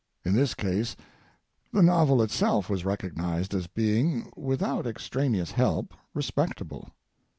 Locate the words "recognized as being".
2.83-4.31